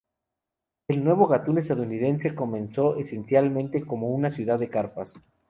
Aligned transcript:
El 0.87 1.03
nuevo 1.03 1.27
Gatún 1.27 1.59
estadounidense 1.59 2.33
comenzó 2.33 2.95
esencialmente 2.97 3.85
como 3.85 4.09
una 4.09 4.31
ciudad 4.31 4.57
de 4.57 4.67
carpas. 4.67 5.13